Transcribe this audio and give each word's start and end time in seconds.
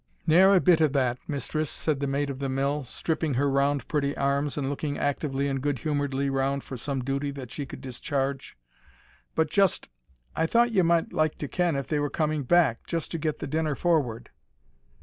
"Ne'er 0.25 0.55
a 0.55 0.59
bit 0.59 0.81
of 0.81 0.93
that, 0.93 1.19
mistress," 1.27 1.69
said 1.69 1.99
the 1.99 2.07
Maid 2.07 2.31
of 2.31 2.39
the 2.39 2.49
Mill, 2.49 2.83
stripping 2.85 3.35
her 3.35 3.47
round 3.47 3.87
pretty 3.87 4.17
arms, 4.17 4.57
and 4.57 4.67
looking 4.67 4.97
actively 4.97 5.47
and 5.47 5.61
good 5.61 5.77
humouredly 5.77 6.27
round 6.27 6.63
for 6.63 6.75
some 6.75 7.03
duty 7.03 7.29
that 7.29 7.51
she 7.51 7.67
could 7.67 7.81
discharge, 7.81 8.57
"but 9.35 9.51
just 9.51 9.89
I 10.35 10.47
thought 10.47 10.71
ye 10.71 10.81
might 10.81 11.13
like 11.13 11.37
to 11.37 11.47
ken 11.47 11.75
if 11.75 11.85
they 11.85 11.99
were 11.99 12.09
coming 12.09 12.41
back, 12.41 12.87
just 12.87 13.11
to 13.11 13.19
get 13.19 13.37
the 13.37 13.45
dinner 13.45 13.75
forward." 13.75 14.31